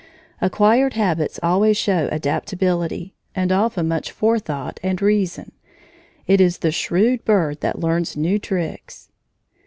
Acquired 0.41 0.93
habits 0.95 1.39
always 1.43 1.77
show 1.77 2.09
adaptability, 2.11 3.13
and 3.35 3.51
often 3.51 3.87
much 3.87 4.09
forethought 4.11 4.79
and 4.81 4.99
reason. 4.99 5.51
It 6.25 6.41
is 6.41 6.57
the 6.57 6.71
shrewd 6.71 7.23
bird 7.23 7.61
that 7.61 7.77
learns 7.81 8.17
new 8.17 8.39
tricks. 8.39 9.09